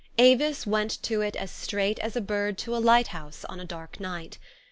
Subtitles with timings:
[0.17, 3.99] Avis went to it as straight as a bird to a lighthouse on a dark
[3.99, 4.39] night.